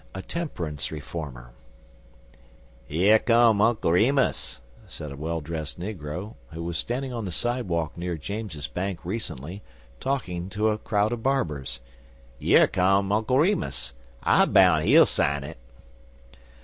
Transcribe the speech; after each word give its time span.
A 0.15 0.23
TEMPERANCE 0.23 0.91
REFORMER 0.91 1.51
"Yer 2.87 3.19
come 3.19 3.61
Uncle 3.61 3.91
Remus," 3.91 4.59
said 4.87 5.11
a 5.11 5.15
well 5.15 5.41
dressed 5.41 5.79
negro, 5.79 6.33
who 6.49 6.63
was 6.63 6.79
standing 6.79 7.13
on 7.13 7.25
the 7.25 7.31
sidewalk 7.31 7.95
near 7.95 8.17
James's 8.17 8.65
bank 8.65 9.05
recently, 9.05 9.61
talking 9.99 10.49
to 10.49 10.69
a 10.69 10.79
crowd 10.79 11.13
of 11.13 11.21
barbers. 11.21 11.81
"Yer 12.39 12.65
come 12.65 13.11
Uncle 13.11 13.37
Remus. 13.37 13.93
I 14.23 14.45
boun' 14.47 14.81
he'll 14.81 15.05
sign 15.05 15.43
it." 15.43 15.59